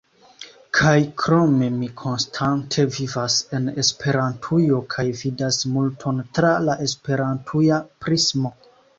Kaj 0.77 0.99
krome, 1.23 1.65
mi 1.81 1.89
konstante 2.01 2.85
vivas 2.95 3.35
en 3.57 3.67
Esperantujo 3.83 4.79
kaj 4.93 5.05
vidas 5.19 5.59
multon 5.75 6.23
tra 6.39 6.55
la 6.69 6.77
esperantuja 6.87 7.79
prismo. 8.07 8.53